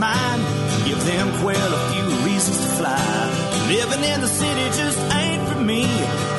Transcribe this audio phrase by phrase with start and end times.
[0.00, 0.42] mind.
[0.88, 3.20] Give them quail a few reasons to fly.
[3.68, 5.84] Living in the city just ain't for me.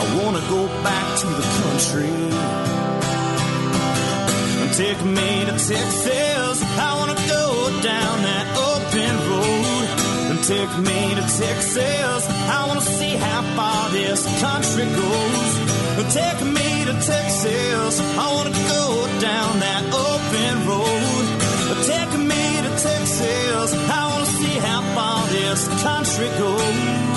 [0.02, 2.16] I wanna go back to the country.
[4.82, 6.58] Take me to Texas.
[6.88, 7.46] I wanna go
[7.92, 9.88] down that open road.
[10.30, 12.22] And take me to Texas.
[12.58, 15.52] I wanna see how far this country goes.
[16.22, 17.94] Take me to Texas.
[18.24, 18.86] I wanna go
[19.30, 21.26] down that open road.
[21.94, 22.11] Take
[22.84, 23.74] Texas.
[23.74, 27.12] I wanna see how far this country goes.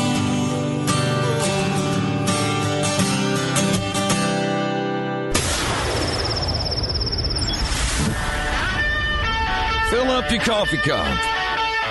[9.91, 11.19] Fill up your coffee cup.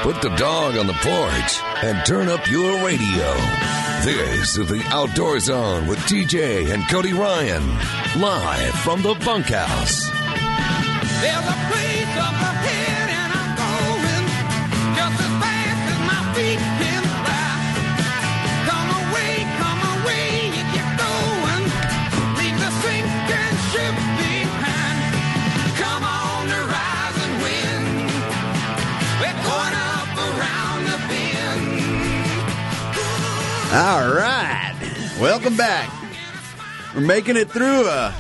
[0.04, 3.34] Put the dog on the porch and turn up your radio.
[4.04, 7.66] This is the Outdoor Zone with TJ and Cody Ryan,
[8.20, 10.04] live from the bunkhouse.
[11.22, 12.83] There's a place up ahead
[33.74, 34.76] All right.
[35.20, 35.92] Welcome back.
[36.94, 38.14] We're making it through a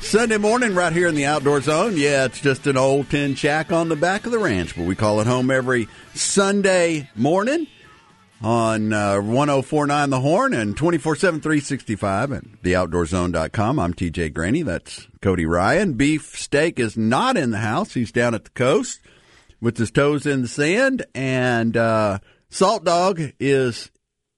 [0.00, 1.92] Sunday morning right here in the outdoor zone.
[1.96, 4.96] Yeah, it's just an old tin shack on the back of the ranch, but we
[4.96, 7.68] call it home every Sunday morning
[8.42, 13.78] on uh, 1049 The Horn and 24 7 365 at theoutdoorzone.com.
[13.78, 14.64] I'm TJ Greaney.
[14.64, 15.92] That's Cody Ryan.
[15.92, 17.94] Beef Steak is not in the house.
[17.94, 19.02] He's down at the coast
[19.60, 21.06] with his toes in the sand.
[21.14, 22.18] And uh,
[22.50, 23.92] Salt Dog is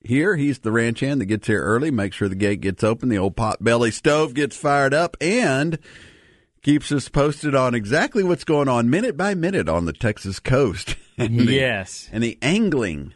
[0.06, 0.36] here.
[0.36, 3.18] He's the ranch hand that gets here early, makes sure the gate gets open, the
[3.18, 5.78] old pot belly stove gets fired up, and
[6.62, 10.96] keeps us posted on exactly what's going on minute by minute on the Texas coast.
[11.18, 12.08] and the, Yes.
[12.12, 13.14] And the angling.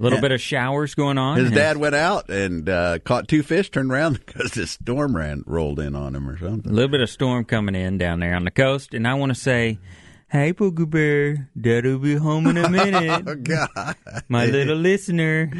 [0.00, 1.38] A little bit of showers going on.
[1.38, 5.42] His dad went out and uh, caught two fish, turned around because this storm ran
[5.44, 6.70] rolled in on him or something.
[6.70, 9.34] A little bit of storm coming in down there on the coast, and I want
[9.34, 9.78] to say,
[10.30, 13.96] "Hey, Poogie Bear, Dad'll be home in a minute, Oh, God.
[14.28, 15.50] my little listener."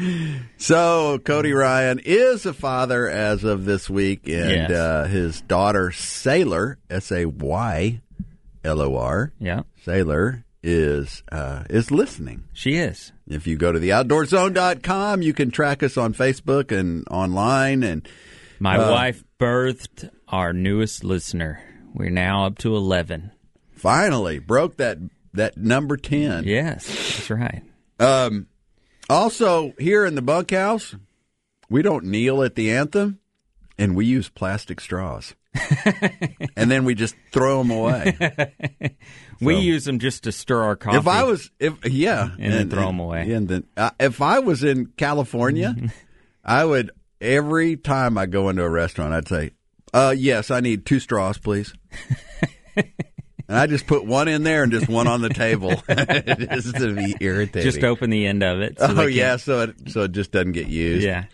[0.57, 4.71] So Cody Ryan is a father as of this week, and Yes.
[4.71, 8.01] uh, his daughter Sailor S A Y
[8.63, 12.43] L O R Yeah, Sailor is uh, is listening.
[12.53, 13.11] she is.
[13.27, 17.83] If you go to theoutdoorzone.com, you can track us on Facebook and online.
[17.83, 18.07] And
[18.59, 21.61] My Uh, wife birthed our newest listener.
[21.93, 23.31] We're now up to eleven.
[23.79, 24.97] Finally broke that
[25.33, 26.43] that number ten.
[26.43, 27.63] Yes, that's right.
[27.99, 28.47] Um,
[29.09, 30.95] also, here in the bunkhouse,
[31.69, 33.19] we don't kneel at the anthem,
[33.77, 35.35] and we use plastic straws.
[36.55, 38.15] and then we just throw them away.
[39.41, 40.97] We So- use them just to stir our coffee.
[40.97, 43.31] If I was, if yeah, And then throw them away.
[43.31, 45.73] And then, uh, if I was in California,
[46.43, 46.91] I would
[47.21, 49.51] every time I go into a restaurant, I'd say,
[49.93, 51.73] uh, "Yes, I need two straws, please."
[53.49, 56.95] And I just put one in there and just one on the table, just to
[56.95, 57.69] be irritating.
[57.69, 58.77] just open the end of it.
[58.79, 61.03] so oh yeah, so it so it just doesn't get used.
[61.05, 61.25] yeah.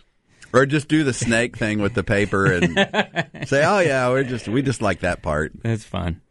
[0.52, 2.64] Or just do the snake thing with the paper and
[3.46, 6.22] say, "Oh yeah, we're just we just like that part." That's fun.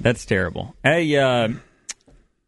[0.00, 0.76] That's terrible.
[0.84, 1.48] Hey, uh,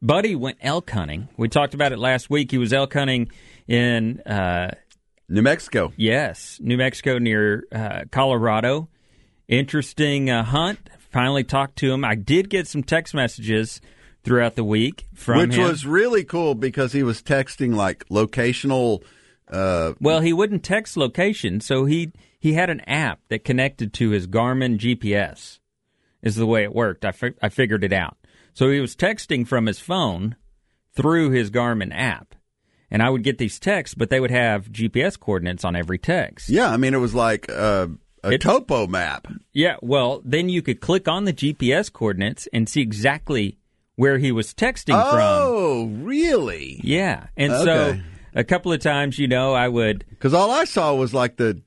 [0.01, 1.29] Buddy went elk hunting.
[1.37, 2.53] We talked about it last week.
[2.53, 3.29] He was elk hunting
[3.67, 4.73] in, uh,
[5.29, 5.93] New Mexico.
[5.97, 8.89] yes, New Mexico near uh, Colorado.
[9.49, 10.79] Interesting uh, hunt.
[11.11, 12.05] Finally talked to him.
[12.05, 13.81] I did get some text messages
[14.23, 15.65] throughout the week from which him.
[15.65, 19.03] was really cool because he was texting like locational
[19.51, 24.11] uh Well, he wouldn't text location, so he he had an app that connected to
[24.11, 25.59] his Garmin GPS.
[26.23, 27.05] Is the way it worked.
[27.05, 28.17] I fi- I figured it out.
[28.53, 30.37] So he was texting from his phone
[30.95, 32.35] through his Garmin app,
[32.91, 36.49] and I would get these texts, but they would have GPS coordinates on every text.
[36.51, 37.87] yeah i mean it was like uh,
[38.25, 39.27] a It- topo map.
[39.53, 43.57] Yeah, well, then you could click on the GPS coordinates and see exactly
[43.97, 45.21] where he was texting from.
[45.21, 46.81] oh really?
[46.83, 47.99] Yeah, and so
[48.35, 51.61] a couple of times, you know, I would because all i saw was like the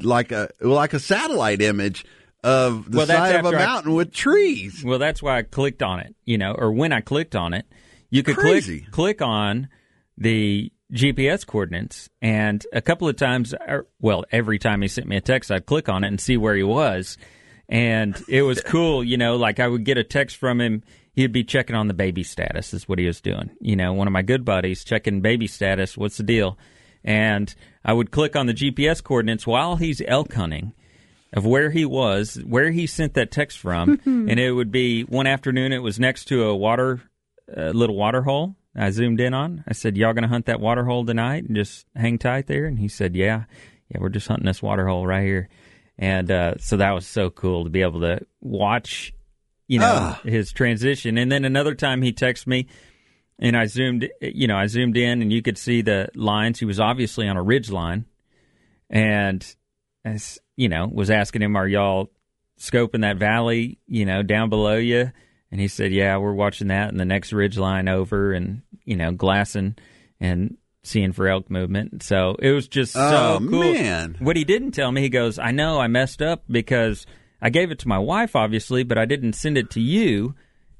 [0.00, 2.04] like a like a satellite image
[2.44, 4.82] of the Well, side of a after I- mountain with trees.
[4.84, 7.66] Well, that's why I clicked on it, you know, or when I clicked on it,
[8.10, 8.80] you could Crazy.
[8.80, 9.68] click click on
[10.18, 15.16] the GPS coordinates, and a couple of times, er, well, every time he sent me
[15.16, 17.16] a text, I'd click on it and see where he was,
[17.68, 20.82] and it was cool, you know, like I would get a text from him.
[21.14, 23.50] He'd be checking on the baby status, is what he was doing.
[23.60, 25.96] You know, one of my good buddies checking baby status.
[25.96, 26.58] What's the deal?
[27.04, 27.54] and
[27.84, 30.72] I would click on the GPS coordinates while he's elk hunting
[31.32, 35.26] of where he was, where he sent that text from, and it would be one
[35.26, 35.72] afternoon.
[35.72, 37.02] It was next to a water,
[37.54, 38.54] a little water hole.
[38.76, 39.64] I zoomed in on.
[39.68, 42.78] I said, "Y'all gonna hunt that water hole tonight and just hang tight there?" And
[42.78, 43.44] he said, "Yeah,
[43.90, 45.48] yeah, we're just hunting this water hole right here."
[45.98, 49.12] And uh, so that was so cool to be able to watch,
[49.68, 50.20] you know, Ah.
[50.24, 51.18] his transition.
[51.18, 52.66] And then another time he texted me,
[53.38, 56.58] and I zoomed, you know, I zoomed in, and you could see the lines.
[56.58, 58.06] He was obviously on a ridge line,
[58.88, 59.44] and
[60.04, 62.10] as you know, was asking him, "Are y'all
[62.58, 65.12] scoping that valley, you know, down below you?"
[65.52, 68.96] And he said, "Yeah, we're watching that and the next ridge line over, and you
[68.96, 69.76] know, glassing
[70.18, 73.60] and seeing for elk movement." So it was just so Oh, cool.
[73.72, 74.16] man.
[74.18, 77.06] What he didn't tell me, he goes, "I know I messed up because
[77.40, 80.34] I gave it to my wife, obviously, but I didn't send it to you."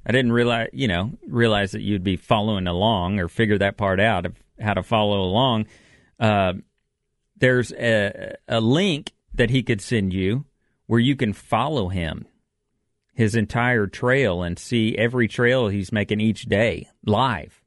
[0.04, 4.00] I didn't realize, you know, realize that you'd be following along or figure that part
[4.00, 5.66] out of how to follow along.
[6.18, 6.54] Uh,
[7.36, 10.44] there's a, a link that he could send you
[10.86, 12.26] where you can follow him,
[13.14, 17.62] his entire trail, and see every trail he's making each day live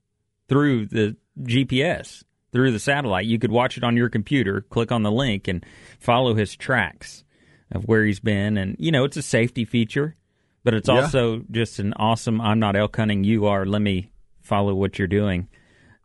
[0.47, 3.25] through the GPS, through the satellite.
[3.25, 5.65] You could watch it on your computer, click on the link, and
[5.99, 7.23] follow his tracks
[7.71, 8.57] of where he's been.
[8.57, 10.15] And, you know, it's a safety feature,
[10.63, 11.01] but it's Yeah.
[11.01, 13.65] also just an awesome I'm not elk hunting, you are.
[13.65, 14.09] Let me
[14.41, 15.47] follow what you're doing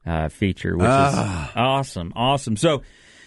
[0.07, 1.51] uh, feature, which Ah.
[1.51, 2.13] is awesome.
[2.17, 2.57] Awesome.
[2.57, 2.83] So,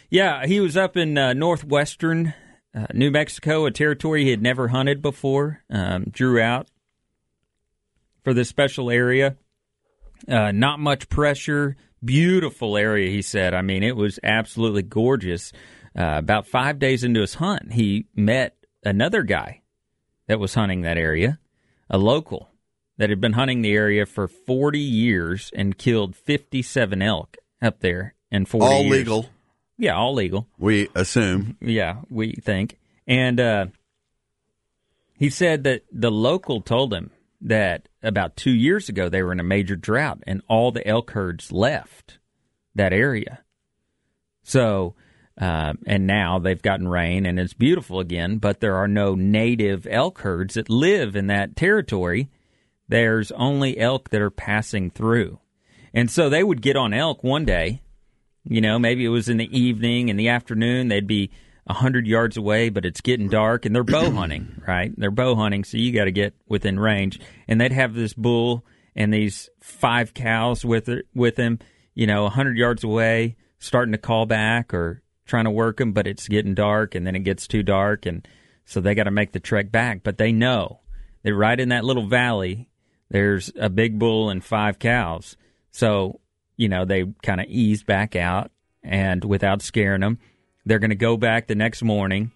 [0.09, 2.33] yeah, he was up in uh, northwestern
[2.75, 5.61] uh, New Mexico, a territory he had never hunted before.
[5.69, 6.67] Um, drew out
[8.23, 9.37] for this special area.
[10.27, 11.75] Uh, not much pressure.
[12.03, 13.53] Beautiful area, he said.
[13.53, 15.51] I mean, it was absolutely gorgeous.
[15.97, 19.61] Uh, about five days into his hunt, he met another guy
[20.27, 21.39] that was hunting that area,
[21.89, 22.49] a local
[22.97, 28.15] that had been hunting the area for 40 years and killed 57 elk up there
[28.31, 28.91] in 40 All years.
[28.91, 29.29] legal,
[29.83, 30.47] Yeah, all legal.
[30.57, 31.57] we assume.
[31.59, 32.77] Yeah, we think.
[33.05, 33.65] And uh,
[35.17, 39.41] he said that the local told him that about two years ago they were in
[39.41, 42.19] a major drought and all the elk herds left
[42.75, 43.43] that area.
[44.41, 44.95] So,
[45.37, 49.85] uh, and now they've gotten rain and it's beautiful again, but there are no native
[49.91, 52.29] elk herds that live in that territory.
[52.87, 55.39] There's only elk that are passing through.
[55.93, 57.81] And so they would get on elk one day
[58.45, 61.31] you know, maybe it was in the evening, in the afternoon, they'd be
[61.65, 64.91] a hundred yards away, but it's getting dark, and they're bow hunting, right?
[64.97, 67.19] They're bow hunting, so you got to get within range.
[67.47, 71.59] And they'd have this bull and these five cows with it, with him,
[71.93, 75.93] you know, a hundred yards away, starting to call back or trying to work them,
[75.93, 78.27] but it's getting dark, and then it gets too dark, and
[78.65, 80.01] so they got to make the trek back.
[80.03, 80.81] But they know
[81.23, 82.69] that right in that little valley,
[83.09, 85.37] there's a big bull and five cows.
[85.71, 86.19] So
[86.57, 88.51] you know, they kind of ease back out
[88.83, 90.19] and without scaring them,
[90.65, 92.31] they're going to go back the next morning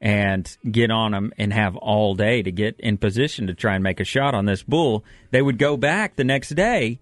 [0.00, 3.82] and get on them and have all day to get in position to try and
[3.82, 5.04] make a shot on this bull.
[5.30, 6.98] They would go back the next day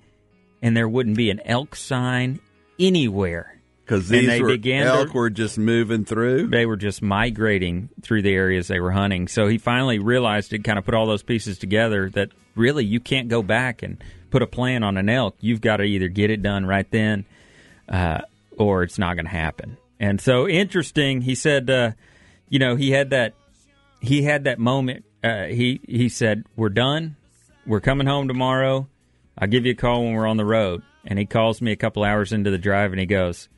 [0.62, 2.40] and there wouldn't be an elk sign
[2.78, 3.50] anywhere.
[3.84, 6.46] Because these they were, began elk their- were just moving through.
[6.48, 9.28] They were just migrating through the areas they were hunting.
[9.28, 13.00] So he finally realized it, kind of put all those pieces together that really you
[13.00, 14.02] can't go back and
[14.34, 15.36] put a plan on an elk.
[15.38, 17.24] You've got to either get it done right then
[17.88, 18.22] uh,
[18.58, 19.76] or it's not going to happen.
[20.00, 21.20] And so interesting.
[21.20, 21.92] He said, uh,
[22.48, 23.34] you know, he had that
[24.00, 25.04] he had that moment.
[25.22, 27.14] Uh, he he said, "We're done.
[27.64, 28.88] We're coming home tomorrow.
[29.38, 31.76] I'll give you a call when we're on the road." And he calls me a
[31.76, 33.48] couple hours into the drive, and he goes,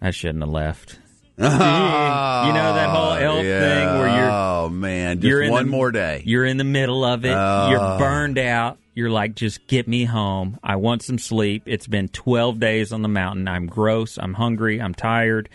[0.00, 1.00] "I shouldn't have left."
[1.44, 3.60] You know that whole oh, elk Yeah.
[3.60, 6.22] thing where you're oh man, just you're in one the- more day.
[6.24, 7.32] You're in the middle of it.
[7.32, 7.70] Oh.
[7.70, 8.78] You're burned out.
[8.94, 10.58] You're like, just get me home.
[10.62, 11.62] I want some sleep.
[11.66, 13.48] It's been 12 days on the mountain.
[13.48, 14.18] I'm gross.
[14.18, 14.80] I'm hungry.
[14.82, 15.48] I'm tired.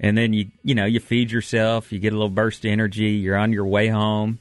[0.00, 1.92] And then you, you know, you feed yourself.
[1.92, 3.10] You get a little burst of energy.
[3.10, 4.38] You're on your way home,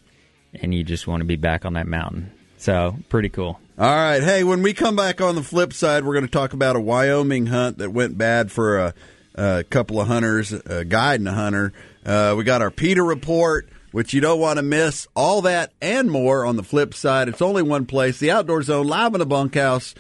[0.54, 2.32] and you just want to be back on that mountain.
[2.58, 3.60] So pretty cool.
[3.78, 4.24] All right.
[4.24, 6.80] Hey, when we come back on the flip side, we're going to talk about a
[6.80, 8.94] Wyoming hunt that went bad for a,
[9.36, 11.74] a couple of hunters, a guide and a hunter.
[12.06, 15.08] Uh, we got our PETA report, which you don't want to miss.
[15.16, 17.28] All that and more on the flip side.
[17.28, 19.96] It's only one place, the Outdoor Zone, live in the bunkhouse.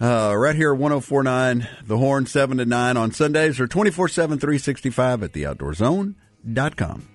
[0.00, 5.22] Uh, right here, 1049 The Horn, 7 to 9 on Sundays or 24 7, 365
[5.22, 7.08] at theoutdoorzone.com.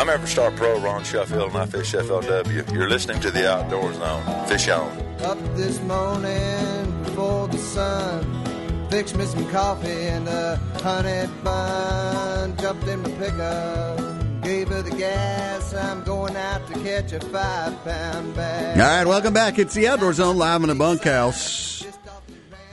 [0.00, 2.72] I'm Everstar Pro Ron Sheffield, and I fish FLW.
[2.72, 4.46] You're listening to the Outdoor Zone.
[4.46, 4.88] Fish on.
[5.20, 8.88] Up this morning before the sun.
[8.88, 12.56] fixed me some coffee and a honey bun.
[12.56, 15.74] Jumped in the pickup, gave her the gas.
[15.74, 18.80] I'm going out to catch a five pound bag.
[18.80, 19.58] All right, welcome back.
[19.58, 21.84] It's the Outdoor Zone live in the bunkhouse.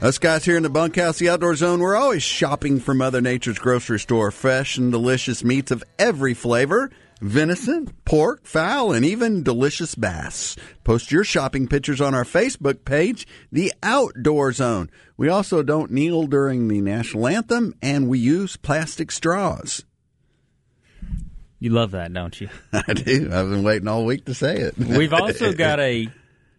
[0.00, 3.58] Us guys here in the bunkhouse, the Outdoor Zone, we're always shopping for Mother Nature's
[3.58, 4.30] grocery store.
[4.30, 6.90] Fresh and delicious meats of every flavor
[7.20, 10.56] venison, pork, fowl, and even delicious bass.
[10.84, 14.90] Post your shopping pictures on our Facebook page, The Outdoor Zone.
[15.16, 19.84] We also don't kneel during the national anthem, and we use plastic straws.
[21.60, 22.48] You love that, don't you?
[22.72, 23.24] I do.
[23.32, 24.78] I've been waiting all week to say it.
[24.78, 26.08] We've also got a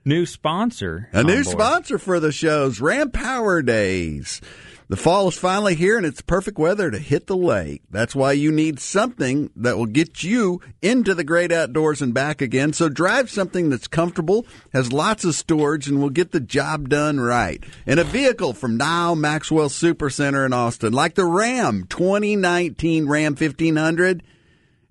[0.04, 1.10] new sponsor.
[1.14, 1.46] A new board.
[1.46, 4.42] sponsor for the shows, Ram Power Days.
[4.90, 7.84] The fall is finally here and it's perfect weather to hit the lake.
[7.92, 12.42] That's why you need something that will get you into the great outdoors and back
[12.42, 12.74] again.
[12.74, 17.20] So drive something that's comfortable, has lots of storage, and will get the job done
[17.20, 17.64] right.
[17.86, 23.34] In a vehicle from Nyle Maxwell Super Center in Austin, like the Ram 2019 Ram
[23.34, 24.24] 1500.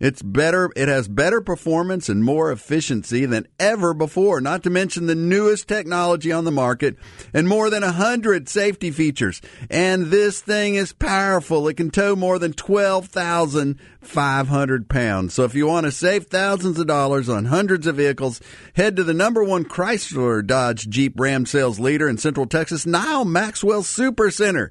[0.00, 0.70] It's better.
[0.76, 4.40] It has better performance and more efficiency than ever before.
[4.40, 6.96] Not to mention the newest technology on the market
[7.34, 9.42] and more than a hundred safety features.
[9.68, 11.66] And this thing is powerful.
[11.66, 15.34] It can tow more than twelve thousand five hundred pounds.
[15.34, 18.40] So if you want to save thousands of dollars on hundreds of vehicles,
[18.74, 23.24] head to the number one Chrysler Dodge Jeep Ram sales leader in Central Texas, Nyle
[23.24, 24.70] Maxwell Super Center.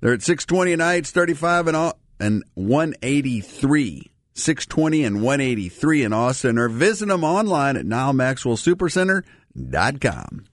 [0.00, 4.11] They're at six twenty and I thirty five and all- and one eighty three.
[4.34, 10.44] 620 and 183 in Austin, or visit them online at NyleMaxwellSupercenter.com.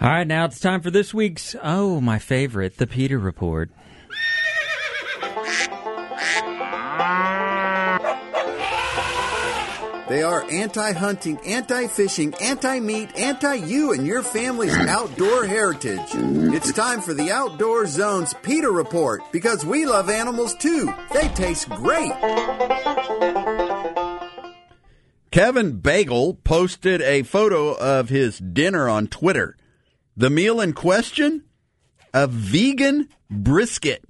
[0.00, 3.70] All right, now it's time for this week's, oh, my favorite, the PETA Report.
[10.12, 14.86] They are anti hunting, anti fishing, anti meat, anti you and your family's mm.
[14.86, 16.06] outdoor heritage.
[16.12, 20.92] It's time for the Outdoor Zone's PETA Report because we love animals too.
[21.14, 22.12] They taste great.
[25.30, 29.56] Kevin Biegel posted a photo of his dinner on Twitter.
[30.14, 31.44] The meal in question?
[32.12, 34.04] A vegan brisket.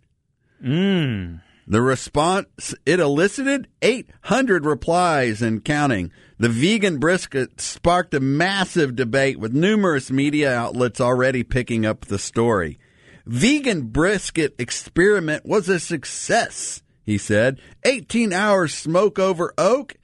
[0.61, 1.43] Mmm.
[1.73, 6.12] The response it elicited 800 replies and counting.
[6.38, 12.19] The vegan brisket sparked a massive debate with numerous media outlets already picking up the
[12.19, 12.79] story.
[13.25, 17.59] Vegan brisket experiment was a success, he said.
[17.87, 19.97] 18 hours smoke over oak.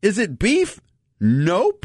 [0.00, 0.80] Is it beef?
[1.20, 1.84] Nope.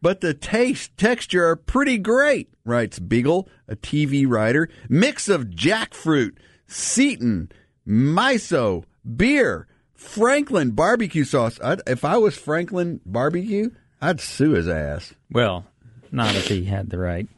[0.00, 4.68] But the taste, texture are pretty great, writes Biegel, a TV writer.
[4.88, 6.32] Mix of jackfruit,
[6.68, 7.48] seitan,
[7.86, 8.84] miso,
[9.16, 11.58] beer, Franklin barbecue sauce.
[11.62, 13.70] I'd, if I was Franklin barbecue,
[14.00, 15.14] I'd sue his ass.
[15.30, 15.66] Well,
[16.10, 17.28] not if he had the right.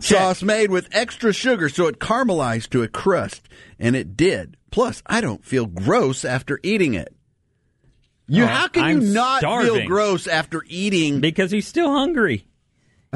[0.00, 3.48] Sauce made with extra sugar so it caramelized to a crust,
[3.78, 4.56] and it did.
[4.70, 7.14] Plus, I don't feel gross after eating it.
[8.28, 11.20] You, Oh, how can I'm you not feel gross after eating?
[11.20, 12.46] Because he's still hungry.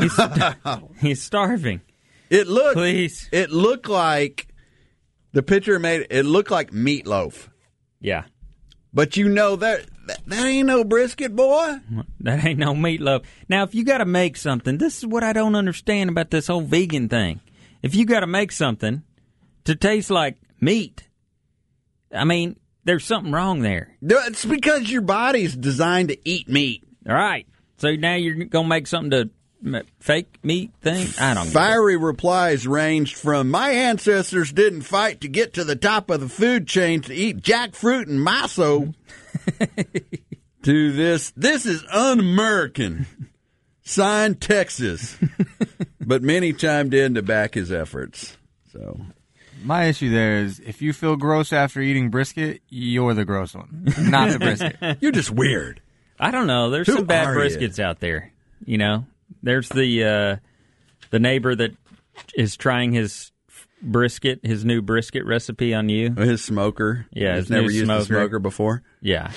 [0.00, 0.18] He's,
[1.00, 1.82] he's starving.
[2.30, 2.74] It looked.
[2.76, 3.28] Please.
[3.30, 4.48] It looked like
[5.32, 6.06] the picture made.
[6.10, 7.48] It look like meatloaf,
[8.00, 8.24] Yeah.
[8.92, 11.76] but you know that that, that ain't no brisket, boy.
[12.20, 13.24] That ain't no meatloaf.
[13.48, 16.48] Now, if you got to make something, this is what I don't understand about this
[16.48, 17.40] whole vegan thing.
[17.82, 19.02] If you got to make something
[19.64, 21.08] to taste like meat,
[22.12, 23.96] I mean, there's something wrong there.
[24.02, 26.82] It's because your body's designed to eat meat.
[27.08, 27.46] All right.
[27.78, 29.30] So now you're going to make something to
[30.00, 31.08] fake meat thing?
[31.20, 31.50] I don't know.
[31.52, 36.28] Fiery replies ranged from "My ancestors didn't fight to get to the top of the
[36.28, 38.94] food chain to eat jackfruit and miso,"
[40.62, 43.06] to this "This is un-American."
[43.84, 45.16] Signed, Texas.
[46.00, 48.36] but many chimed in to back his efforts.
[48.72, 49.00] So
[49.64, 53.84] My issue there is if you feel gross after eating brisket, you're the gross one,
[53.98, 54.76] not the brisket.
[55.00, 55.80] you're just weird.
[56.18, 56.70] I don't know.
[56.70, 57.50] There's Who some bad are you?
[57.58, 58.32] briskets out there.
[58.64, 59.04] You know,
[59.42, 60.36] there's the uh,
[61.10, 61.72] the neighbor that
[62.36, 63.32] is trying his
[63.80, 66.14] brisket, his new brisket recipe on you.
[66.14, 67.06] His smoker.
[67.12, 68.04] Yeah, He's never used a smoker.
[68.04, 68.82] smoker before.
[69.00, 69.32] Yeah,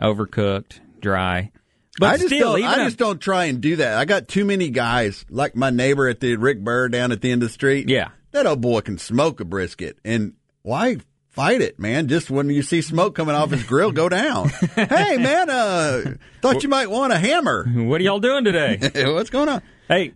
[0.00, 1.50] overcooked, dry.
[1.98, 2.64] But I just still, don't.
[2.64, 3.96] I just don't try and do that.
[3.96, 7.30] I got too many guys like my neighbor at the Rick Burr down at the
[7.32, 7.88] end of the street.
[7.88, 8.08] Yeah.
[8.32, 10.98] that old boy can smoke a brisket, and why
[11.36, 12.08] fight it, man.
[12.08, 14.48] Just when you see smoke coming off his grill, go down.
[14.74, 17.64] hey, man, uh, thought you might want a hammer.
[17.66, 18.78] What are y'all doing today?
[19.12, 19.62] What's going on?
[19.86, 20.08] hey,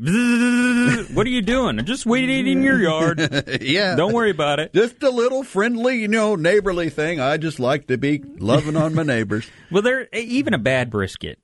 [1.12, 1.78] what are you doing?
[1.78, 3.20] I'm just weeding in your yard.
[3.60, 3.94] yeah.
[3.94, 4.72] Don't worry about it.
[4.72, 7.20] Just a little friendly, you know, neighborly thing.
[7.20, 9.46] I just like to be loving on my neighbors.
[9.70, 11.38] Well, there even a bad brisket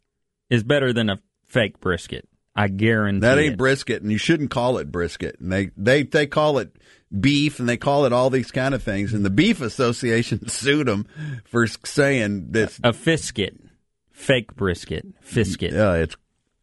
[0.51, 2.27] is better than a fake brisket.
[2.59, 3.59] I guarantee That ain't it.
[3.59, 5.39] brisket, and you shouldn't call it brisket.
[5.39, 6.75] And they they they call it
[7.19, 9.13] beef, and they call it all these kind of things.
[9.13, 11.07] And the Beef Association sued them
[11.45, 12.79] for saying this.
[12.83, 13.57] a fisket,
[14.13, 15.73] fake brisket, fisket.
[15.73, 16.17] Uh, it's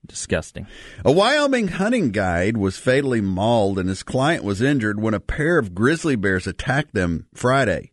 [0.05, 0.67] Disgusting.
[1.05, 5.57] A Wyoming hunting guide was fatally mauled and his client was injured when a pair
[5.57, 7.92] of grizzly bears attacked them Friday.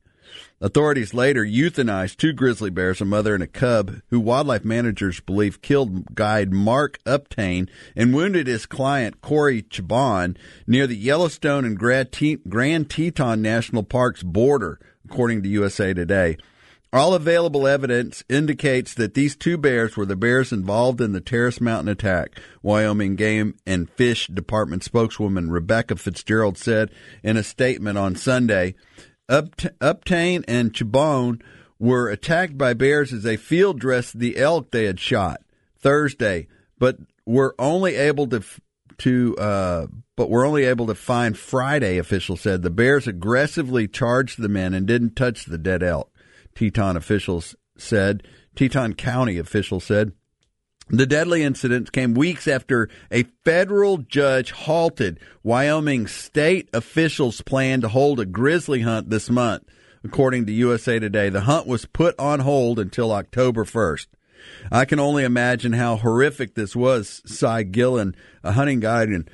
[0.62, 5.62] Authorities later euthanized two grizzly bears, a mother and a cub, who wildlife managers believe
[5.62, 10.36] killed guide Mark Uptain and wounded his client Corey Chubon
[10.66, 16.36] near the Yellowstone and Grand Teton National Parks border, according to USA Today.
[16.92, 21.60] All available evidence indicates that these two bears were the bears involved in the Terrace
[21.60, 26.90] Mountain attack, Wyoming Game and Fish Department spokeswoman Rebecca Fitzgerald said
[27.22, 28.74] in a statement on Sunday.
[29.30, 31.40] Upt- Uptain and Chubon
[31.78, 35.40] were attacked by bears as they field dressed the elk they had shot
[35.78, 38.42] Thursday, but were only able to
[38.98, 41.96] to uh, but were only able to find Friday.
[41.96, 46.12] Officials said the bears aggressively charged the men and didn't touch the dead elk.
[46.54, 48.22] Teton officials said.
[48.54, 50.12] Teton County officials said.
[50.92, 57.88] The deadly incident came weeks after a federal judge halted Wyoming state officials' plan to
[57.88, 59.62] hold a grizzly hunt this month.
[60.02, 64.06] According to USA Today, the hunt was put on hold until October 1st.
[64.72, 69.30] I can only imagine how horrific this was, Cy Gillen, a hunting guide and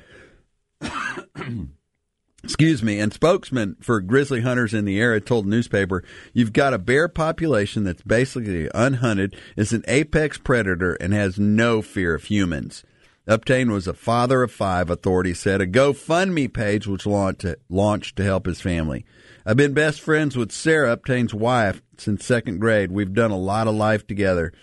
[2.47, 6.73] excuse me, and spokesman for grizzly hunters in the area told the newspaper, "You've got
[6.73, 12.23] a bear population that's basically unhunted, is an apex predator, and has no fear of
[12.23, 12.85] humans."
[13.27, 15.59] Uptain was a father of five, authorities said.
[15.59, 19.05] A GoFundMe page was launched to, help his family.
[19.45, 22.93] I've been best friends with Sarah, Uptain's wife, since second grade.
[22.93, 24.53] We've done a lot of life together.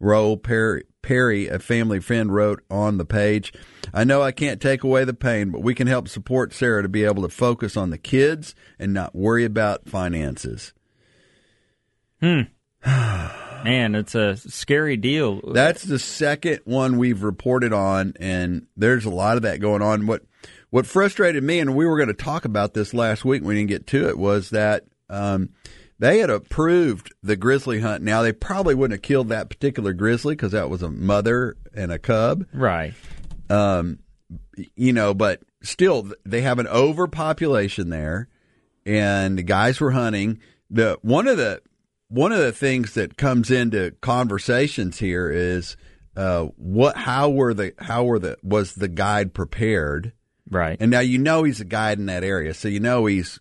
[0.00, 3.52] Roll Perry, Perry, a family friend, wrote on the page.
[3.92, 6.88] I know I can't take away the pain, but we can help support Sarah to
[6.88, 10.72] be able to focus on the kids and not worry about finances.
[12.20, 12.42] Hmm.
[13.64, 15.40] Man, it's a scary deal.
[15.52, 20.06] That's the second one we've reported on, and there's a lot of that going on.
[20.06, 20.22] What
[20.68, 23.68] what frustrated me, and we were going to talk about this last week, we didn't
[23.68, 25.50] get to it, was that um,
[25.98, 28.02] they had approved the grizzly hunt.
[28.02, 31.92] Now they probably wouldn't have killed that particular grizzly because that was a mother and
[31.92, 32.46] a cub.
[32.52, 32.94] right.
[33.48, 33.98] um,
[34.74, 38.28] you know, but still, they have an overpopulation there,
[38.86, 40.40] and the guys were hunting.
[40.70, 41.60] The one of the
[42.08, 45.76] one of the things that comes into conversations here is
[46.16, 50.12] uh, what how were the how were the was the guide prepared?
[50.50, 50.76] Right.
[50.78, 53.40] And now you know he's a guide in that area, so you know he's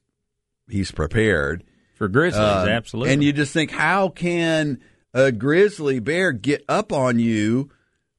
[0.69, 1.63] he's prepared.
[1.93, 3.13] For grizzlies, Um, absolutely.
[3.13, 4.79] And you just think, how can
[5.13, 7.69] a grizzly bear get up on you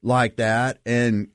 [0.03, 0.79] like that?
[0.87, 1.29] And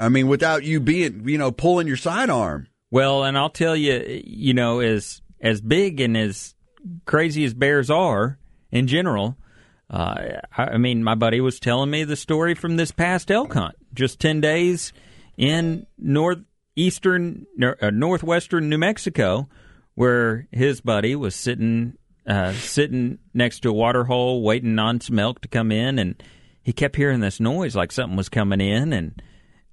[0.00, 2.68] I mean, without you being, you know, pulling your sidearm.
[2.90, 6.54] Well, and I'll tell you, you know, as as big and as
[7.04, 8.38] crazy as bears are
[8.70, 9.36] in general,
[9.90, 13.52] uh, I, I mean, my buddy was telling me the story from this past elk
[13.52, 14.92] hunt, just ten days
[15.36, 19.48] in northeastern, nor- uh, northwestern New Mexico,
[19.98, 21.92] where his buddy was sitting
[22.24, 26.22] uh, sitting next to a water hole, waiting on some elk to come in, and
[26.62, 29.20] he kept hearing this noise like something was coming in, and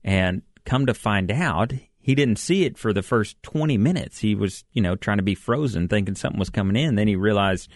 [0.04, 4.18] and come to find out, he didn't see it for the first 20 minutes.
[4.18, 6.96] He was, you know, trying to be frozen, thinking something was coming in.
[6.96, 7.70] Then he realized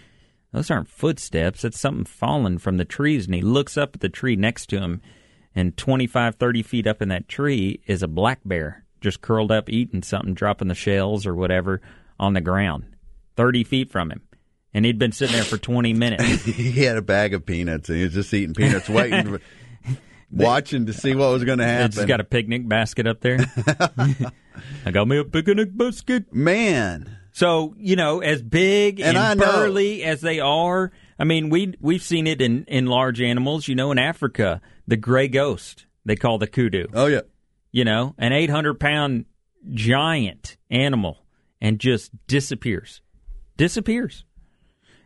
[0.51, 1.61] those aren't footsteps.
[1.61, 3.27] That's something falling from the trees.
[3.27, 5.03] And he looks up at the tree next to him,
[5.53, 9.69] and 25, 30 feet up in that tree is a black bear just curled up
[9.69, 11.81] eating something, dropping the shells or whatever
[12.19, 12.85] on the ground,
[13.35, 14.21] 30 feet from him.
[14.73, 16.43] And he'd been sitting there for 20 minutes.
[16.45, 19.41] he had a bag of peanuts and he was just eating peanuts, waiting, for,
[20.31, 21.91] watching to see what was going to happen.
[21.91, 23.39] He's got a picnic basket up there.
[24.85, 26.31] I got me a picnic basket.
[26.33, 31.73] Man, So you know, as big And and, burly as they are, I mean, we
[31.79, 33.67] we've seen it in in large animals.
[33.67, 36.87] You know, in Africa, the gray ghost they call the kudu.
[36.93, 37.21] oh yeah,
[37.71, 39.25] You know, an eight hundred pound
[39.73, 41.17] giant animal,
[41.61, 43.01] and just disappears,
[43.57, 44.25] disappears.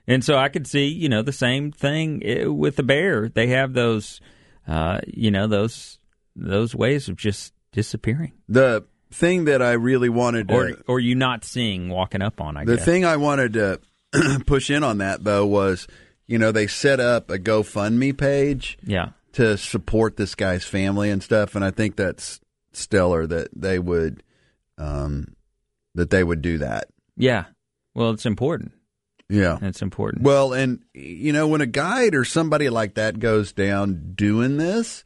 [0.07, 3.29] And so I could see, you know, the same thing eh, with the bear.
[3.29, 4.19] They have those,
[4.67, 5.97] uh, you know, those
[6.35, 11.15] those ways of just disappearing, the thing that I really wanted to or or you
[11.15, 12.57] not seeing walking up on.
[12.57, 12.67] I guess.
[12.67, 12.85] The guess.
[12.85, 13.79] thing I wanted to
[14.45, 15.87] push in on that, though was
[16.27, 19.09] you know they set up a GoFundMe page Yeah.
[19.33, 22.41] to support this guy's family and stuff, and I think that's
[22.73, 24.21] stellar that they would
[24.77, 25.35] um,
[25.95, 26.85] that they would do that.
[27.17, 27.45] Yeah.
[27.93, 28.71] Well, it's important.
[29.29, 29.57] Yeah.
[29.61, 30.23] It's important.
[30.23, 35.03] Well, and you know, when a guide or somebody like that goes down doing this,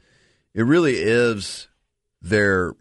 [0.53, 1.67] it really is
[2.21, 2.73] their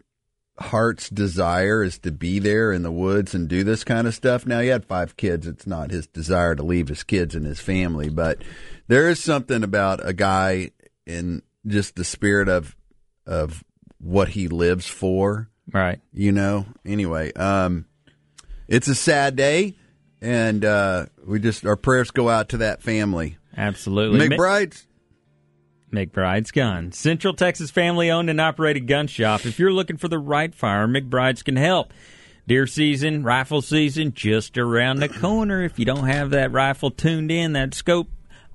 [0.59, 4.45] heart's desire is to be there in the woods and do this kind of stuff.
[4.45, 5.45] Now, he had five kids.
[5.45, 8.41] It's not his desire to leave his kids and his family, but
[8.87, 10.71] there is something about a guy
[11.05, 12.75] in just the spirit of
[13.25, 13.63] of
[13.99, 15.99] what he lives for Right.
[16.13, 16.65] you know.
[16.85, 17.85] Anyway, um,
[18.67, 19.75] it's a sad day,
[20.21, 23.37] and uh, we just our prayers go out to that family.
[23.55, 24.29] Absolutely.
[24.29, 24.85] McBride's.
[25.91, 26.97] McBride's Guns.
[26.97, 29.45] Central Texas family owned and operated gun shop.
[29.45, 31.93] If you're looking for the right firearm, McBride's can help.
[32.45, 35.63] Deer season, rifle season, just around the corner.
[35.63, 38.09] If you don't have that rifle tuned in, that scope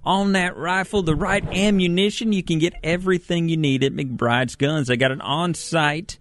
[0.05, 4.88] on that rifle, the right ammunition, you can get everything you need at McBride's Guns.
[4.88, 6.18] They got an on site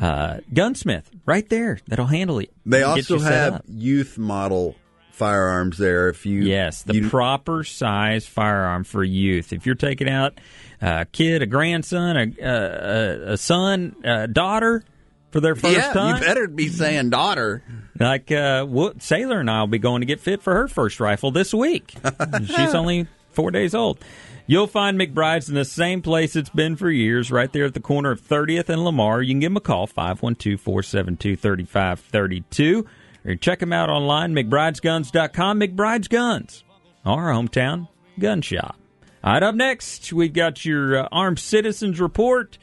[0.00, 2.52] uh, gunsmith right there that'll handle it.
[2.66, 4.74] They also have youth model
[5.12, 6.08] firearms there.
[6.08, 9.52] If you Yes, the you- proper size firearm for youth.
[9.52, 10.38] If you're taking out
[10.82, 14.82] a kid, a grandson, a, a, a son, a daughter
[15.30, 17.62] for their first yeah, time, you better be saying daughter.
[17.98, 21.00] like uh, what, Sailor and I will be going to get fit for her first
[21.00, 21.94] rifle this week.
[22.46, 23.98] She's only four days old.
[24.46, 27.80] You'll find McBride's in the same place it's been for years, right there at the
[27.80, 29.22] corner of 30th and Lamar.
[29.22, 32.86] You can give them a call, 512 472 3532,
[33.24, 35.60] or check them out online, McBridesGuns.com.
[35.60, 36.62] McBride's Guns,
[37.06, 38.76] our hometown gun shop.
[39.22, 42.58] All right, up next, we've got your uh, Armed Citizens Report.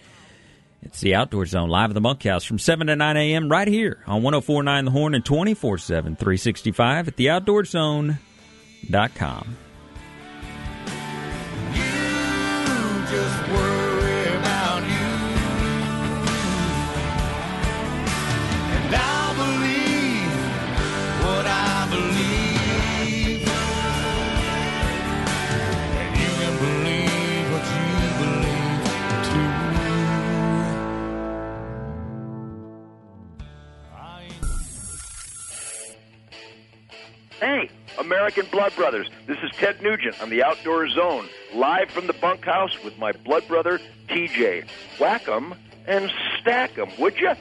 [0.83, 3.49] It's the Outdoor Zone live at the Bunkhouse from 7 to 9 a.m.
[3.49, 9.57] right here on 1049 The Horn and 24 7, 365 at theoutdoorzone.com.
[37.41, 39.09] Hey, American Blood Brothers.
[39.25, 43.47] This is Ted Nugent on the Outdoor Zone, live from the bunkhouse with my blood
[43.47, 44.63] brother, TJ.
[44.99, 45.55] Whack 'em
[45.87, 47.33] and stack 'em, would you?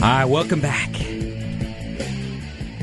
[0.00, 0.90] Hi, welcome back.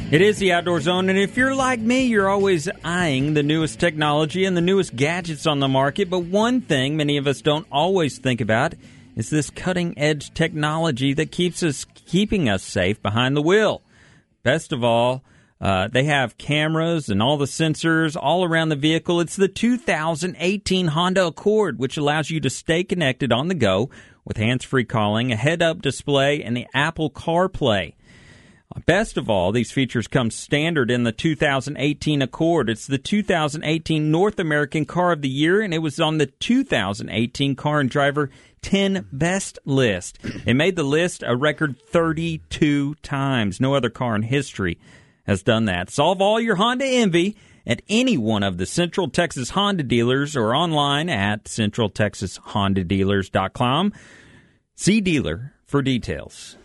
[0.09, 3.79] It is the Outdoor Zone, and if you're like me, you're always eyeing the newest
[3.79, 6.09] technology and the newest gadgets on the market.
[6.09, 8.73] But one thing many of us don't always think about
[9.17, 13.81] is this cutting edge technology that keeps us keeping us safe behind the wheel.
[14.43, 15.23] Best of all,
[15.59, 19.19] uh, they have cameras and all the sensors all around the vehicle.
[19.19, 23.89] It's the 2018 Honda Accord, which allows you to stay connected on the go
[24.23, 27.95] with hands free calling, a head up display, and the Apple CarPlay.
[28.85, 32.69] Best of all, these features come standard in the 2018 Accord.
[32.69, 37.55] It's the 2018 North American Car of the Year, and it was on the 2018
[37.55, 38.29] Car and Driver
[38.67, 40.19] 10 Best list.
[40.45, 43.61] It made the list a record 32 times.
[43.61, 44.77] No other car in history
[45.25, 45.89] has done that.
[45.89, 50.53] Solve all your Honda envy at any one of the Central Texas Honda dealers or
[50.53, 53.93] online at centraltexashondadealers.com.
[54.75, 56.57] See dealer for details.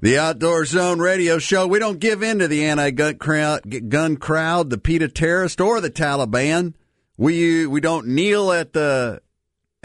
[0.00, 1.66] The Outdoor Zone radio show.
[1.66, 5.90] We don't give in to the anti-gun crowd, gun crowd, the PETA terrorist, or the
[5.90, 6.72] Taliban.
[7.18, 9.20] We we don't kneel at the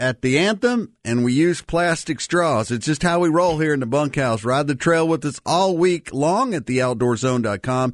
[0.00, 2.70] at the anthem, and we use plastic straws.
[2.70, 4.42] It's just how we roll here in the bunkhouse.
[4.42, 7.92] Ride the trail with us all week long at theoutdoorzone.com.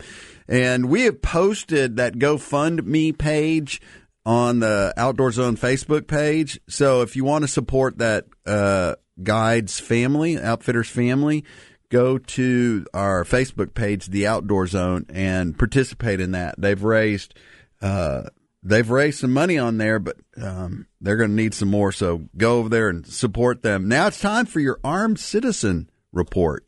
[0.49, 3.81] And we have posted that GoFundMe page
[4.25, 6.61] on the Outdoor Zone Facebook page.
[6.69, 11.45] So if you want to support that uh, guide's family, outfitter's family,
[11.91, 16.55] go to our Facebook page, The Outdoor Zone, and participate in that.
[16.59, 17.35] They've raised
[17.83, 18.25] uh,
[18.67, 21.93] they've raised some money on there, but um, they're going to need some more.
[21.93, 23.89] So go over there and support them.
[23.89, 26.65] Now it's time for your armed citizen report.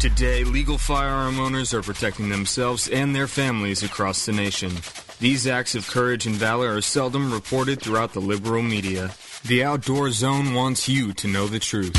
[0.00, 4.72] Today, legal firearm owners are protecting themselves and their families across the nation.
[5.20, 9.12] These acts of courage and valor are seldom reported throughout the liberal media.
[9.44, 11.92] The Outdoor Zone wants you to know the truth.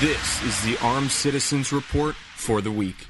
[0.00, 3.06] This is the Armed Citizens Report for the week.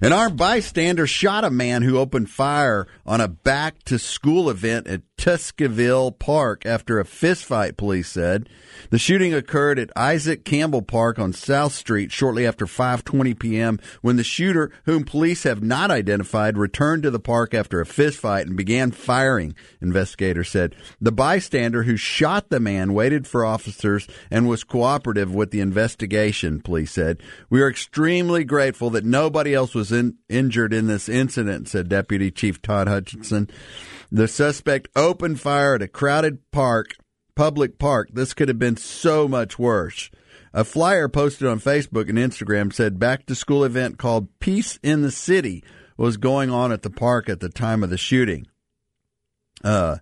[0.00, 4.86] An armed bystander shot a man who opened fire on a back to school event
[4.86, 8.48] at Tuscaville Park after a fistfight, police said.
[8.90, 13.78] The shooting occurred at Isaac Campbell Park on South Street shortly after 5:20 p.m.
[14.02, 18.42] when the shooter, whom police have not identified, returned to the park after a fistfight
[18.42, 20.74] and began firing, investigators said.
[21.00, 26.60] The bystander who shot the man waited for officers and was cooperative with the investigation,
[26.60, 27.22] police said.
[27.48, 32.30] We are extremely grateful that nobody else was in, injured in this incident, said Deputy
[32.30, 33.48] Chief Todd Hutchinson.
[34.10, 36.96] The suspect opened fire at a crowded park,
[37.34, 38.10] public park.
[38.12, 40.10] This could have been so much worse.
[40.52, 45.02] A flyer posted on Facebook and Instagram said back to school event called Peace in
[45.02, 45.64] the City
[45.96, 48.46] was going on at the park at the time of the shooting.
[49.62, 49.96] Uh,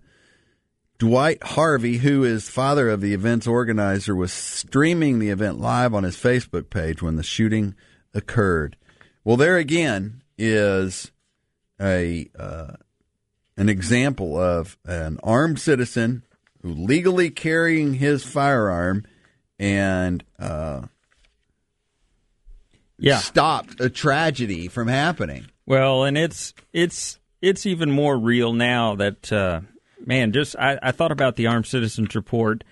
[0.99, 6.03] Dwight Harvey, who is father of the event's organizer, was streaming the event live on
[6.03, 7.75] his Facebook page when the shooting
[8.13, 8.77] occurred.
[9.23, 11.11] Well, there again is
[11.79, 12.73] a uh,
[13.57, 16.23] an example of an armed citizen
[16.61, 19.05] who legally carrying his firearm
[19.59, 20.81] and uh,
[22.97, 23.17] Yeah.
[23.17, 25.45] stopped a tragedy from happening.
[25.65, 29.61] Well, and it's it's it's even more real now that uh,
[30.05, 30.31] man.
[30.33, 32.63] Just I, I thought about the Armed Citizens Report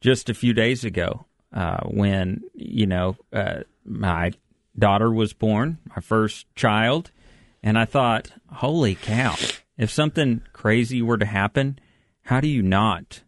[0.00, 4.32] just a few days ago uh, when you know uh, my
[4.78, 7.10] daughter was born, my first child,
[7.62, 9.36] and I thought, holy cow!
[9.76, 11.78] If something crazy were to happen,
[12.22, 13.22] how do you not?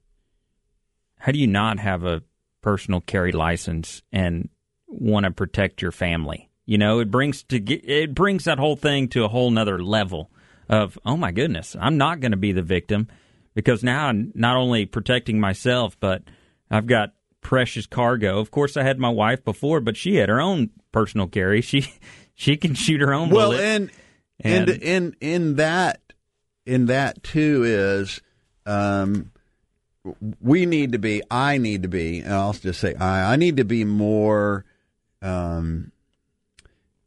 [1.18, 2.22] How do you not have a
[2.60, 4.48] personal carry license and
[4.86, 6.50] want to protect your family?
[6.66, 9.82] You know, it brings to get, it brings that whole thing to a whole nother
[9.82, 10.30] level
[10.68, 13.08] of oh my goodness, I'm not going to be the victim
[13.54, 16.22] because now I'm not only protecting myself, but
[16.70, 18.38] I've got precious cargo.
[18.38, 21.60] Of course, I had my wife before, but she had her own personal carry.
[21.60, 21.92] She
[22.34, 23.60] she can shoot her own Well, bullet.
[23.62, 23.90] and
[24.40, 26.00] And- in in that
[26.64, 28.20] in that too is
[28.64, 29.30] um
[30.40, 33.58] we need to be I need to be and I'll just say I I need
[33.58, 34.64] to be more
[35.20, 35.92] um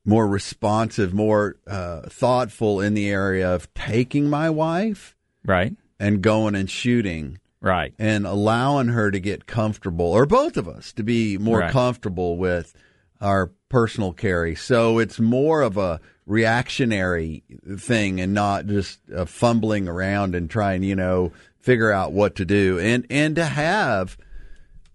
[0.06, 6.56] more responsive, more uh thoughtful in the area of taking my wife right, and going
[6.56, 11.38] and shooting right, and allowing her to get comfortable, or both of us to be
[11.38, 11.72] more Right.
[11.72, 12.74] comfortable with
[13.20, 14.56] our personal carry.
[14.56, 17.44] So it's more of a reactionary
[17.78, 22.46] thing and not just uh, fumbling around and trying, you know, figure out what to
[22.46, 22.80] do.
[22.80, 24.18] And and to have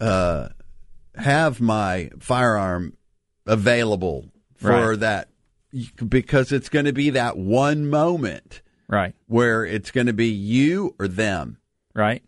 [0.00, 0.48] uh,
[1.16, 2.96] have my firearm
[3.46, 5.00] available for Right.
[5.00, 5.28] that
[6.08, 10.94] because it's going to be that one moment right, where it's going to be you
[10.98, 11.58] or them
[11.94, 12.22] right.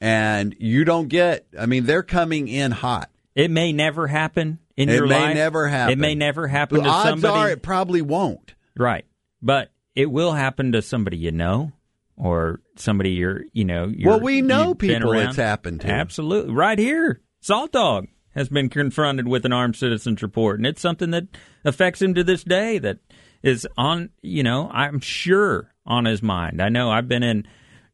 [0.00, 4.88] And you don't get i mean they're coming in hot It may never happen in
[4.88, 5.22] it your life.
[5.22, 7.34] It may never happen It may never happen the to odds somebody.
[7.34, 9.04] are it probably won't Right.
[9.42, 11.72] But it will happen to somebody you know
[12.16, 15.28] or somebody you're, you know, you're, Well, we know people around.
[15.30, 15.88] it's happened to.
[15.88, 16.52] Absolutely.
[16.52, 17.20] Right here.
[17.40, 21.24] Salt Dog has been confronted with an armed citizens report, and it's something that
[21.64, 22.98] affects him to this day that
[23.42, 26.60] is on, you know, I'm sure on his mind.
[26.62, 27.46] I know I've been in,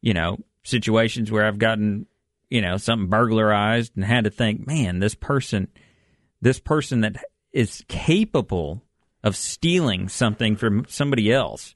[0.02, 2.06] you know, situations where I've gotten,
[2.50, 5.68] you know, something burglarized and had to think, man, this person,
[6.40, 8.82] this person that is capable
[9.22, 11.74] of stealing something from somebody else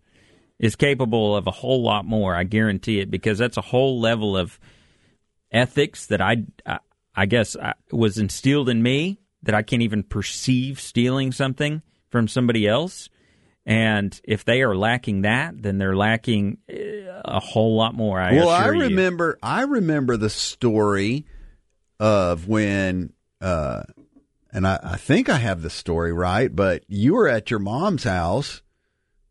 [0.59, 2.35] is capable of a whole lot more.
[2.35, 4.59] I guarantee it because that's a whole level of
[5.53, 6.79] ethics that I, I,
[7.15, 12.29] I guess, I, was instilled in me that I can't even perceive stealing something from
[12.29, 13.09] somebody else.
[13.69, 18.19] And if they are lacking that, then they're lacking eh, a whole lot more.
[18.19, 18.83] I well i assure you.
[18.85, 21.27] remember i remember the story
[22.01, 23.83] of when uh
[24.53, 28.05] and I, I think i have the story right but you were at your mom's
[28.05, 28.63] house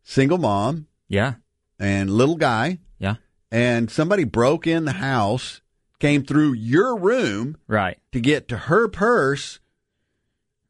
[0.04, 1.36] single mom Yeah,
[1.80, 3.16] and little guy yeah,
[3.52, 5.62] and somebody broke in the house
[6.00, 7.98] came through your room right.
[8.12, 9.60] to get to her purse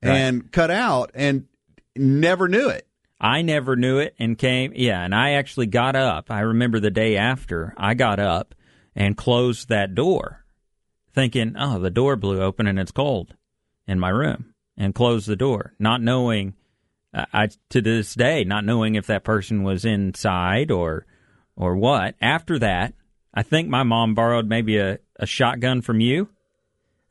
[0.02, 1.48] and cut out and
[1.96, 2.88] never knew it.
[3.20, 6.30] I never knew it and came, yeah, and I actually got up.
[6.30, 8.54] I remember the day after I got up
[8.96, 10.46] and closed that door,
[11.14, 13.36] thinking, oh, the door blew open and it's cold
[13.88, 16.54] in my room, and closed the door, not knowing,
[17.14, 21.06] I, I to this day, not knowing if that person was inside or
[21.56, 22.16] or what.
[22.22, 22.94] After that,
[23.34, 26.30] I think my mom borrowed maybe a, a shotgun from you.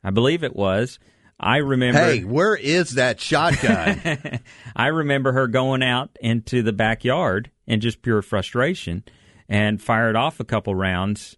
[0.03, 0.99] I believe it was.
[1.39, 1.99] I remember.
[1.99, 4.39] Hey, where is that shotgun?
[4.75, 9.03] I remember her going out into the backyard in just pure frustration
[9.47, 11.37] and fired off a couple rounds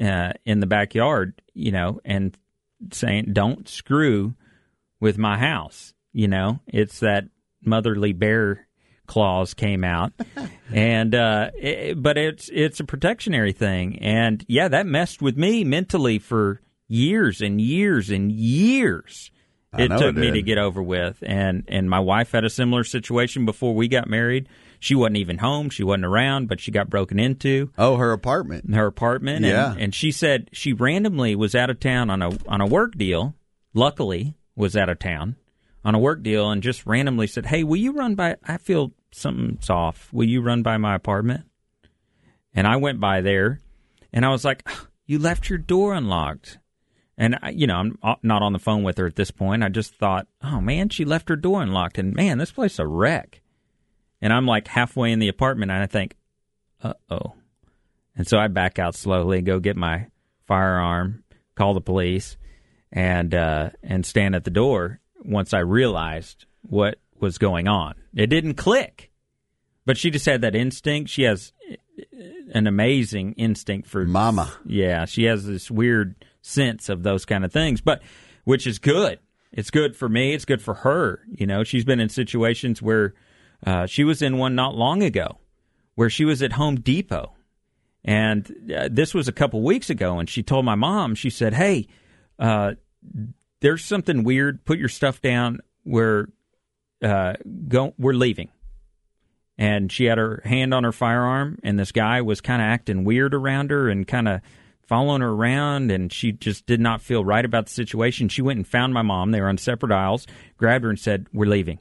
[0.00, 2.36] uh, in the backyard, you know, and
[2.92, 4.34] saying, "Don't screw
[5.00, 7.24] with my house." You know, it's that
[7.64, 8.66] motherly bear
[9.06, 10.12] claws came out,
[10.72, 15.64] and uh, it, but it's it's a protectionary thing, and yeah, that messed with me
[15.64, 19.30] mentally for years and years and years.
[19.72, 22.50] I It took it me to get over with, and and my wife had a
[22.50, 24.48] similar situation before we got married.
[24.80, 28.74] She wasn't even home; she wasn't around, but she got broken into Oh, her apartment.
[28.74, 29.44] her apartment.
[29.44, 29.72] Yeah.
[29.72, 32.96] And, and she said she randomly was out of town on a on a work
[32.96, 33.34] deal.
[33.74, 35.36] Luckily, was out of town
[35.84, 38.36] on a work deal, and just randomly said, "Hey, will you run by?
[38.44, 40.08] I feel something's off.
[40.12, 41.44] Will you run by my apartment?"
[42.54, 43.60] And I went by there,
[44.14, 44.66] and I was like,
[45.04, 46.58] "You left your door unlocked."
[47.20, 49.64] And I, you know, I'm not on the phone with her at this point.
[49.64, 52.78] I just thought, "Oh man, she left her door unlocked, and man, this place is
[52.78, 53.42] a wreck."
[54.22, 56.14] And I'm like halfway in the apartment, and I think,
[56.80, 57.34] "Uh oh."
[58.14, 60.06] And so I back out slowly, go get my
[60.46, 61.24] firearm,
[61.56, 62.36] call the police,
[62.92, 65.00] and uh, and stand at the door.
[65.24, 69.10] Once I realized what was going on, it didn't click.
[69.84, 71.10] But she just had that instinct.
[71.10, 71.52] She has
[72.52, 74.52] an amazing instinct for Mama.
[74.64, 76.14] Yeah, she has this weird
[76.48, 78.02] sense of those kind of things, but
[78.44, 79.18] which is good.
[79.52, 80.34] It's good for me.
[80.34, 81.22] It's good for her.
[81.28, 83.14] You know, she's been in situations where
[83.66, 85.38] uh, she was in one not long ago,
[85.94, 87.34] where she was at Home Depot,
[88.04, 90.18] and uh, this was a couple weeks ago.
[90.18, 91.88] And she told my mom, she said, "Hey,
[92.38, 92.72] uh,
[93.60, 94.64] there's something weird.
[94.64, 95.60] Put your stuff down.
[95.84, 96.28] We're
[97.02, 97.34] uh,
[97.68, 97.94] go.
[97.98, 98.50] We're leaving."
[99.60, 103.02] and she had her hand on her firearm and this guy was kind of acting
[103.02, 104.40] weird around her and kind of
[104.88, 108.28] following her around and she just did not feel right about the situation.
[108.28, 109.30] She went and found my mom.
[109.30, 111.78] They were on separate aisles grabbed her and said we're leaving.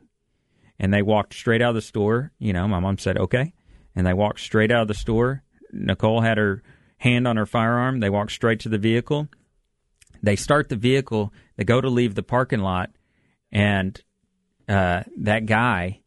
[0.78, 2.32] And they walked straight out of the store.
[2.38, 3.54] You know my mom said okay.
[3.96, 5.42] And they walked straight out of the store.
[5.72, 6.62] Nicole had her
[6.98, 8.00] hand on her firearm.
[8.00, 9.30] They walked straight to the vehicle.
[10.22, 11.34] They start the vehicle.
[11.56, 12.92] They go to leave the parking lot
[13.52, 14.00] and
[14.68, 16.02] uh, that guy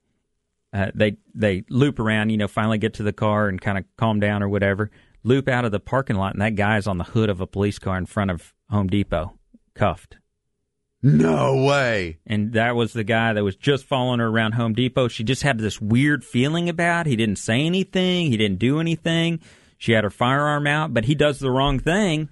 [0.72, 3.84] uh, they they loop around, you know, finally get to the car and kind of
[3.96, 4.90] calm down or whatever.
[5.22, 7.78] Loop out of the parking lot, and that guy's on the hood of a police
[7.78, 9.38] car in front of Home Depot,
[9.74, 10.16] cuffed.
[11.02, 12.18] No way.
[12.26, 15.08] And that was the guy that was just following her around Home Depot.
[15.08, 17.06] She just had this weird feeling about.
[17.06, 18.30] He didn't say anything.
[18.30, 19.40] He didn't do anything.
[19.78, 22.28] She had her firearm out, but he does the wrong thing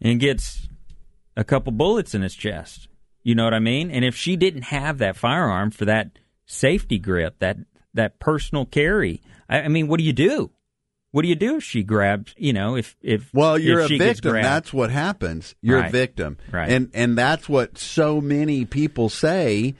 [0.00, 0.68] and gets
[1.36, 2.86] a couple bullets in his chest.
[3.24, 3.90] You know what I mean?
[3.90, 6.10] And if she didn't have that firearm for that
[6.46, 7.56] safety grip, that
[7.94, 10.50] that personal carry, I, I mean, what do you do?
[11.14, 12.34] What do you do if she grabs?
[12.36, 14.32] You know, if if Well, you're if a victim.
[14.32, 15.54] That's what happens.
[15.62, 16.38] You're a victim.
[16.50, 16.68] Right.
[16.68, 19.76] And and that's what so many people say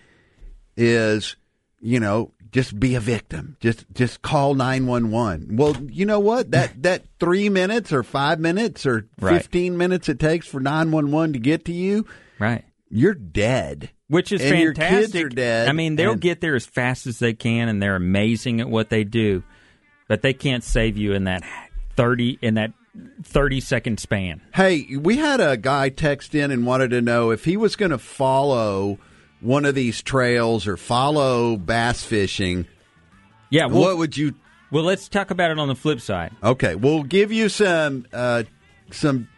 [0.76, 1.34] is,
[1.80, 3.56] you know, just be a victim.
[3.58, 5.56] Just just call 911.
[5.56, 6.52] Well, you know what?
[6.52, 9.38] That that 3 minutes or 5 minutes or Right.
[9.42, 12.06] 15 minutes it takes for 911 to get to you,
[12.38, 12.64] right.
[12.90, 13.90] you're dead.
[14.06, 14.92] which is and fantastic.
[14.92, 15.68] your kids are dead.
[15.68, 18.68] I mean, they'll and- get there as fast as they can, and they're amazing at
[18.70, 19.42] what they do,
[20.08, 21.42] but they can't save you in that
[21.96, 22.72] thirty in that
[23.22, 24.40] thirty second span.
[24.54, 27.90] Hey, we had a guy text in and wanted to know if he was going
[27.90, 28.98] to follow
[29.40, 32.66] one of these trails or follow bass fishing.
[33.50, 34.34] Yeah, well, what would you?
[34.70, 36.32] well, let's talk about it on the flip side.
[36.42, 38.44] Okay, we'll give you some uh,
[38.90, 39.28] some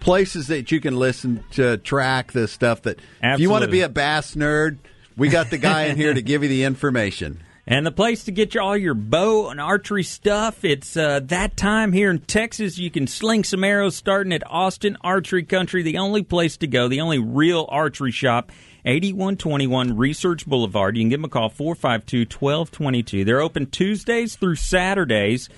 [0.00, 2.98] places that you can listen to track the stuff that.
[3.22, 4.78] If you want to be a bass nerd,
[5.16, 7.42] we got the guy in here to give you the information.
[7.66, 11.56] And the place to get your, all your bow and archery stuff, it's uh, that
[11.56, 12.76] time here in Texas.
[12.76, 16.88] You can sling some arrows starting at Austin Archery Country, the only place to go,
[16.88, 18.52] the only real archery shop,
[18.84, 20.96] 8121 Research Boulevard.
[20.96, 23.24] You can give them a call, 452 1222.
[23.24, 25.48] They're open Tuesdays through Saturdays.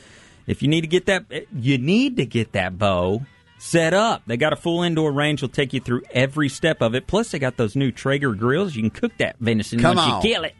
[0.47, 3.23] If you need to get that, you need to get that bow
[3.59, 4.23] set up.
[4.29, 5.43] They got a full indoor range.
[5.43, 7.09] will take you through every step of it.
[7.09, 8.77] Plus, they got those new Traeger grills.
[8.77, 10.23] You can cook that venison Come once on.
[10.23, 10.55] you kill it.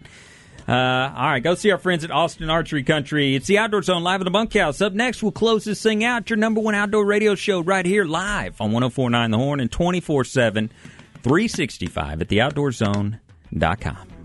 [0.69, 3.37] Uh, all right, go see our friends at Austin Archery Country.
[3.37, 4.81] It's the Outdoor Zone live in the bunkhouse.
[4.81, 6.29] Up next, we'll close this thing out.
[6.29, 10.25] Your number one outdoor radio show right here live on 1049 The Horn and 24
[10.25, 10.71] 7,
[11.23, 14.16] 365 at theoutdoorzone.com.